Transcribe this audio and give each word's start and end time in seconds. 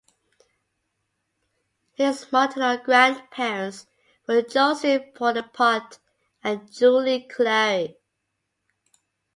His 1.93 2.31
maternal 2.31 2.79
grandparents 2.83 3.85
were 4.27 4.41
Joseph 4.41 5.13
Bonaparte 5.13 5.99
and 6.43 6.73
Julie 6.73 7.27
Clary. 7.29 7.99